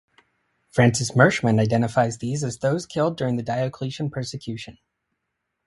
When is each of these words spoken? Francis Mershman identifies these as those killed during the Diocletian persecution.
Francis 0.71 1.11
Mershman 1.11 1.59
identifies 1.61 2.17
these 2.17 2.43
as 2.43 2.57
those 2.57 2.87
killed 2.87 3.15
during 3.15 3.37
the 3.37 3.43
Diocletian 3.43 4.09
persecution. 4.09 4.79